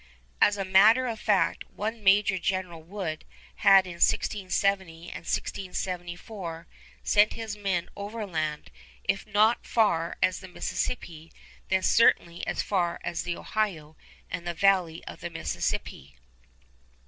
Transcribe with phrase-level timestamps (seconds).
[0.41, 3.23] As a matter of fact, one Major General Wood
[3.57, 6.65] had in 1670 and 1674
[7.03, 8.71] sent his men overland,
[9.03, 11.31] if not so far as the Mississippi,
[11.69, 13.95] then certainly as far as the Ohio
[14.31, 16.17] and the valley of the Mississippi.